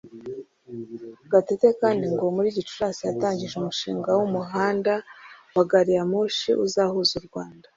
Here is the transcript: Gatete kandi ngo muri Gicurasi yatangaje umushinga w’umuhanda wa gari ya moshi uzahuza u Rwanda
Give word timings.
Gatete 1.31 1.67
kandi 1.81 2.05
ngo 2.13 2.25
muri 2.35 2.47
Gicurasi 2.57 3.01
yatangaje 3.07 3.53
umushinga 3.57 4.09
w’umuhanda 4.17 4.93
wa 5.55 5.63
gari 5.69 5.91
ya 5.97 6.03
moshi 6.11 6.49
uzahuza 6.65 7.13
u 7.21 7.23
Rwanda 7.27 7.67